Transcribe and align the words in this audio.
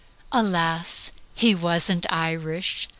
Alas, 0.31 1.11
he 1.35 1.53
wasn't 1.53 2.11
Irish. 2.11 2.87